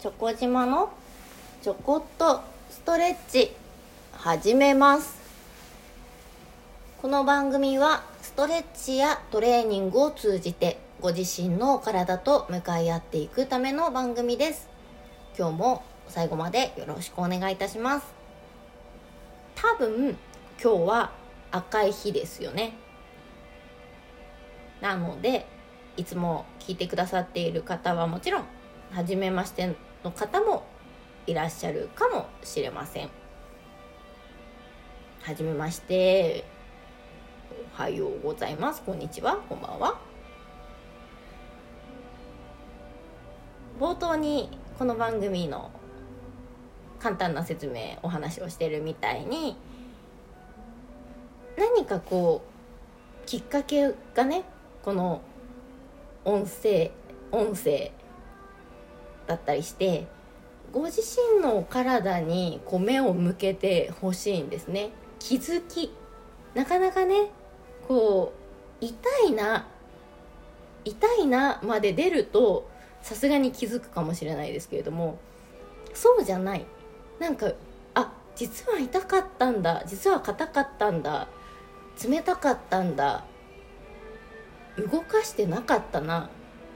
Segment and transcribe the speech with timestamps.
[0.00, 0.88] チョコ島の
[1.60, 3.52] ちょこっとストレッチ
[4.14, 5.20] 始めます。
[7.02, 14.70] この番組はストレッチやトレーニングを通じてご自身の体と向かい合っていくための番組です。
[15.38, 18.06] 今日も最後までよろしくお願いいたします。
[19.54, 20.16] 多分
[20.62, 21.10] 今日は
[21.50, 22.72] 赤い日ですよね。
[24.80, 25.44] なので
[25.98, 28.44] いつも聞いてくださっている方はもちろん
[28.92, 30.64] 初めましての方も
[31.26, 33.10] いらっしゃるかもしれません。
[35.22, 36.44] はじめまして。
[37.78, 38.82] おはようございます。
[38.82, 39.36] こんにちは。
[39.48, 39.98] こんばんは。
[43.78, 45.70] 冒頭にこの番組の
[46.98, 49.56] 簡単な説明お話をしてるみたいに
[51.56, 52.42] 何かこ
[53.24, 54.44] うきっかけがね
[54.82, 55.22] この
[56.24, 56.90] 音声
[57.32, 57.92] 音声
[59.30, 60.06] だったりして
[60.72, 64.90] ご自身の体にこう目を向けてほしいんですね。
[65.18, 65.92] 気づき。
[66.54, 67.30] なかなかね
[67.86, 68.32] こ
[68.80, 68.94] う痛
[69.28, 69.66] いな
[70.84, 72.68] 痛いなまで出ると
[73.02, 75.18] さすがに気づくかもしれないですけれども
[75.94, 76.66] そうじゃない。
[77.20, 77.52] なんか
[77.94, 81.28] あ実は痛かったんだ実は硬かったんだ
[82.02, 83.24] 冷たかったんだ
[84.78, 86.30] 動かしてなかったな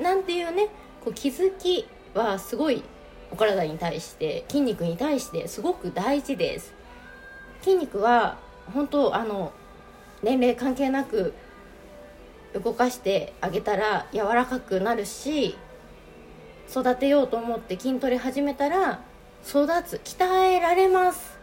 [0.00, 0.68] なんていうね
[1.04, 2.82] こう気づきはすごい
[3.30, 6.74] お体に対して筋肉に対してすごく大事です。
[7.62, 8.38] 筋肉は
[8.72, 9.52] 本当あの
[10.22, 11.34] 年齢関係なく
[12.54, 15.56] 動かしてあげたら柔らかくなるし
[16.68, 19.00] 育てようと思って筋トレ始めたら
[19.44, 21.38] 育つ鍛えられます。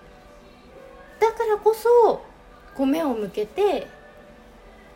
[1.19, 1.89] だからこそ
[2.75, 3.87] こう目を向けて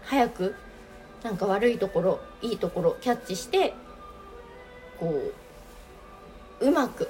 [0.03, 0.55] 早く
[1.23, 3.73] なんか悪いところいいところキャッチして
[4.99, 5.33] こう
[6.61, 7.09] うまく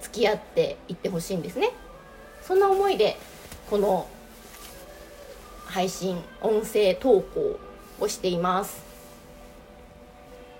[0.00, 1.70] 付き合っていってほしいんですね。
[2.42, 3.18] そんな思いで
[3.68, 4.08] この
[5.66, 7.60] 配信音声投稿
[8.00, 8.82] をしています。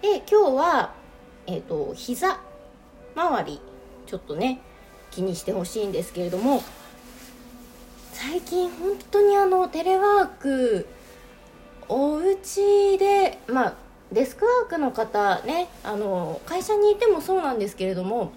[0.02, 0.94] で今日は
[1.46, 2.40] えっ、ー、と膝
[3.14, 3.60] 周り
[4.06, 4.60] ちょっとね
[5.10, 6.62] 気にしてほしいんですけれども
[8.12, 10.86] 最近本当にあのテレワーク
[11.88, 13.74] お家でまあ
[14.12, 18.32] デスクワークの方ねあの会社にいてもそうなんですけれども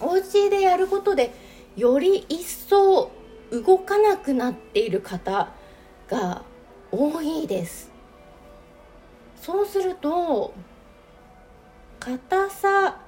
[0.00, 1.32] お家でやることで
[1.76, 3.10] より一層
[3.50, 5.48] 動かなくなっている方
[6.08, 6.42] が
[6.90, 7.90] 多いです。
[9.40, 10.54] そうすると
[12.00, 13.00] 硬さ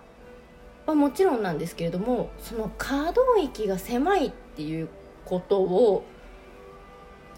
[0.86, 4.88] はもちろんなんですけれどもその可動域が狭いっていう
[5.24, 6.04] ことを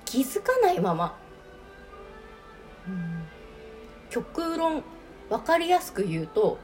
[0.05, 1.17] 気づかないまま、
[4.11, 4.83] 極論
[5.29, 6.59] 分かりやすく言うと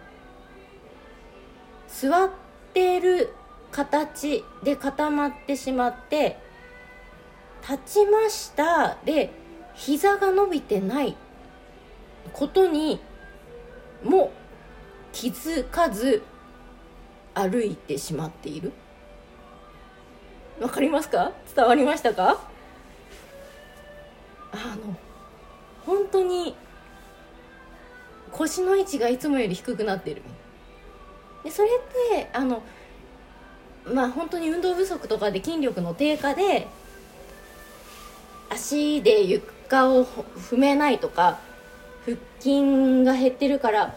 [1.89, 2.31] 座っ
[2.73, 3.35] てる
[3.71, 6.39] 形で固まってしまって
[7.69, 9.31] 立ちましたで
[9.75, 11.17] 膝が伸びてない
[12.33, 13.01] ことに
[14.03, 14.33] も
[15.13, 16.23] 気づかず
[17.35, 18.73] 歩いてしまっている。
[20.61, 21.33] わかりますか？
[21.55, 22.39] 伝わりましたか？
[24.53, 24.97] あの
[25.85, 26.55] 本当に
[28.35, 30.23] 腰の位置がいつもより低くなってる。
[31.45, 32.63] でそれってあの
[33.87, 36.67] まあ本当に運動不足とかで筋力の低下で
[38.51, 41.39] 足で床を踏めないとか
[42.05, 43.95] 腹筋が減ってるから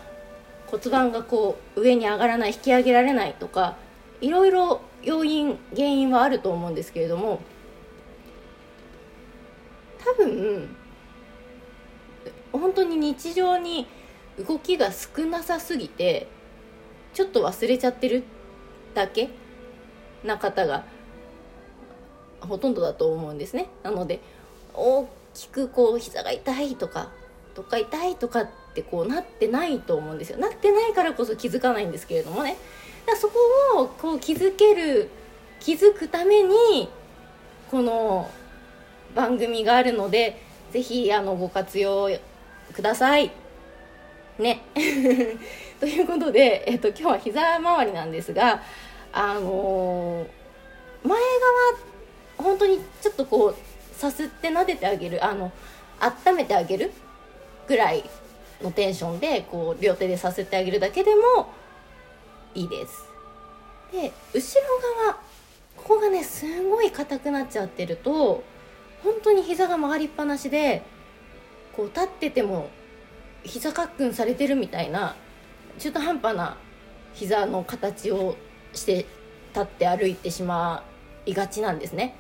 [0.68, 3.78] 骨盤がこう上に上がらない引き上げられないとか
[4.20, 7.40] いろいろ要因原因はあると思うんですけれども
[10.04, 10.76] 多分
[12.52, 13.88] 本当に日常に
[14.38, 16.28] 動きが少なさすぎて
[17.14, 18.24] ちょっと忘れちゃってる
[18.94, 19.30] だけ
[20.24, 20.86] な方が
[22.40, 23.68] ほとんどだと思うんですね。
[23.84, 24.20] なので
[24.74, 27.10] 大きくこう膝が痛いとか
[27.56, 30.38] どっか痛いとかってこうなってないと思うんですよ。
[30.38, 32.58] なってないからこそ気づかないんですけれどもね。
[33.08, 33.34] だそこ
[33.82, 35.10] をこう気づける
[35.60, 36.90] 気づくために
[37.72, 38.30] この
[39.16, 40.40] 番組があるので
[40.72, 42.10] ぜひあのご活用
[42.74, 43.32] ください。
[44.40, 44.64] ね。
[45.80, 48.62] ということで、えっと、今日は膝周りなんですが
[49.12, 51.28] あのー、前側
[52.38, 53.56] 本当にちょっとこう
[53.96, 55.52] さすって撫でてあげるあの
[56.00, 56.92] 温めてあげる
[57.68, 58.04] ぐらい
[58.62, 61.52] のテンションでこう両手でさせてあげるだけでも
[62.56, 63.06] いいです。
[63.92, 64.68] で後ろ
[65.06, 65.14] 側
[65.78, 68.44] ここがねすんごい硬くなっちゃってると
[69.04, 70.84] 本当に膝が曲がりっぱなしで
[71.76, 72.70] こう立ってても
[73.44, 75.16] 膝かっくんされてるみたいな
[75.80, 76.58] 中途半端な
[77.14, 78.36] 膝の形を
[78.74, 79.06] して
[79.54, 80.84] 立って歩いてしま
[81.26, 82.16] いがちなんですね。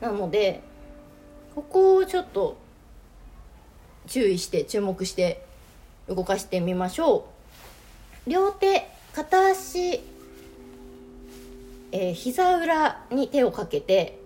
[0.00, 0.62] なので
[1.54, 2.56] ここをちょっと
[4.06, 5.44] 注意して注目して
[6.08, 7.28] 動かしてみましょ
[8.26, 8.30] う。
[8.30, 10.00] 両手片足、
[11.92, 14.18] えー、膝裏に手をかけて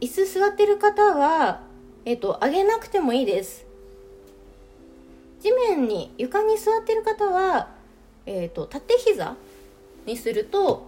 [0.00, 1.60] 椅子座ってる方は、
[2.04, 3.66] えっ、ー、と上げなくてもいいです。
[5.76, 7.68] 面に床に座ってる方は、
[8.26, 9.36] えーと、縦膝
[10.06, 10.86] にすると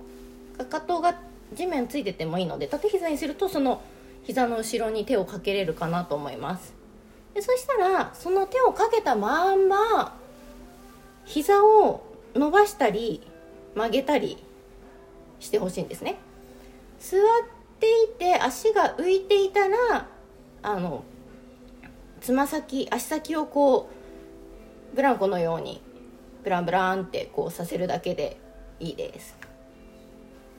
[0.58, 1.18] かかとが
[1.52, 3.82] 地面ついててもいいので縦膝にするとその
[4.22, 6.74] 膝の後ろに手をかけれるかなと思います。
[7.34, 10.16] でそしたらその手をかけたまんま
[11.24, 12.04] 膝を
[12.34, 13.22] 伸ばしたり
[13.74, 14.36] 曲げたり
[15.40, 16.16] してほしいんですね。
[17.00, 17.20] 座っ
[17.80, 20.06] ていて足が浮いていたら
[20.62, 21.02] あの
[22.20, 24.01] つま先足先をこう
[24.94, 25.82] ブランコのように
[26.44, 28.36] ブランブランってこうさせるだけで
[28.80, 29.36] いいです。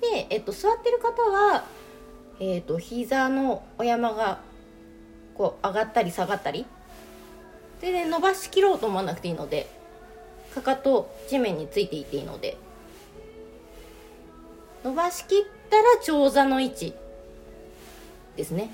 [0.02, 1.66] で、えっと、座ってる方は、
[2.40, 4.40] えっと、膝のお山が
[5.36, 6.66] こう上がったり下がったり
[7.82, 9.70] 全然伸ばしきろうと思わなくていいので
[10.54, 12.58] かかと地面についていていいので
[14.84, 15.40] 伸ばしきっ
[15.70, 16.94] たら長座の位置
[18.36, 18.70] ですね。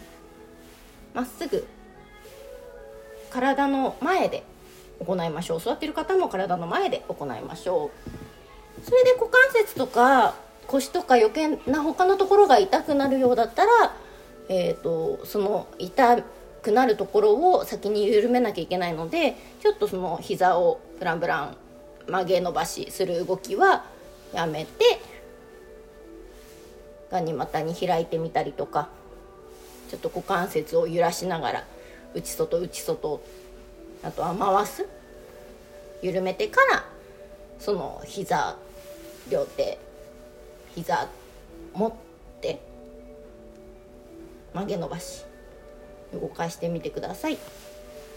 [1.13, 1.65] まっすぐ
[3.29, 4.43] 体の前で
[5.05, 5.59] 行いましょう。
[5.59, 8.85] 座ってる方も体の前で行いましょう。
[8.85, 10.35] それで股関節とか
[10.67, 13.69] 腰とか余計な他のところが痛くなるようだったら
[14.49, 16.23] えーと、その痛
[16.63, 21.57] くなるところを先に緩めなきゃいけないのでちょっとその膝をブランブラン
[22.07, 23.85] 曲げ伸ばしする動きは
[24.33, 24.99] やめて
[27.11, 28.89] ガニ股に開いてみたりとか
[29.89, 31.65] ちょっと股関節を揺らしながら
[32.15, 33.21] 内外内外
[34.03, 34.87] あとは回す。
[36.01, 36.85] 緩めてから
[37.59, 38.57] その膝
[39.29, 39.77] 両手
[40.75, 41.09] 膝
[41.73, 41.93] 持っ
[42.41, 42.61] て
[44.53, 45.25] 曲げ伸ばし
[46.13, 47.37] 動かしてみてください。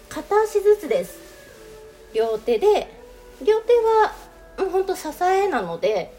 [0.08, 1.19] 片足ずつです。
[2.14, 2.88] 両手で
[3.44, 4.14] 両手は
[4.58, 6.14] もうほんと支えなので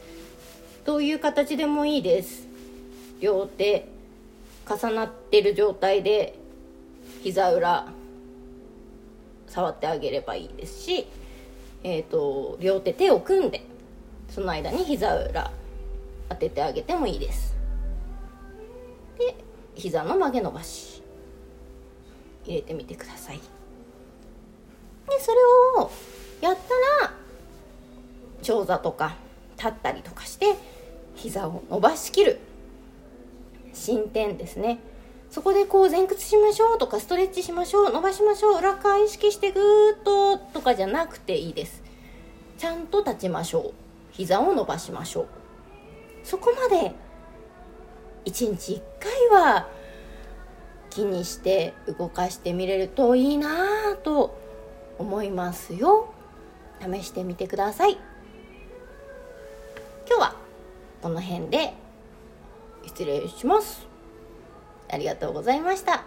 [0.84, 2.46] どういう形でもいいです。
[3.22, 3.88] 両手
[4.70, 6.36] 重なってる状態で
[7.22, 7.88] 膝裏
[9.54, 11.06] 触ってあげればいいですし、
[11.84, 13.62] えーと、両手手を組んで
[14.28, 15.52] その間に膝裏
[16.28, 17.56] 当ててあげてもいいです。
[19.20, 19.36] で
[19.76, 21.04] 膝の曲げ伸ばし
[22.46, 23.38] 入れてみてください。
[23.38, 23.44] で
[25.20, 25.38] それ
[25.84, 25.92] を
[26.42, 27.14] やったら
[28.42, 29.16] 長座とか
[29.56, 30.56] 立ったりとかして
[31.14, 32.40] 膝を伸ばしきる。
[33.72, 34.80] 進展ですね。
[35.34, 41.82] そこでこう前屈しましょうとかストレッチしましょう伸ばしましょう裏側意識してぐーっととかじゃなくていいです。
[42.60, 43.74] ちゃんと立ちましょう。
[44.12, 45.28] 膝を伸ばしましょう。
[46.24, 46.94] そこまで
[48.26, 48.82] 1日1
[49.32, 49.68] 回は
[50.92, 54.38] 気にして動かしてみれるといいなと
[55.00, 56.14] 思いますよ。
[56.80, 57.94] 試してみてください。
[60.06, 60.36] 今日は
[61.02, 61.74] この辺で
[62.86, 63.93] 失礼します。
[64.94, 66.04] ありがとうございました。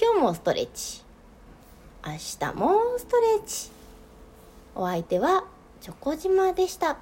[0.00, 1.02] 今日もストレッチ。
[2.06, 3.70] 明日もストレッチ。
[4.74, 5.44] お相手は
[5.82, 6.96] チョコ島でした。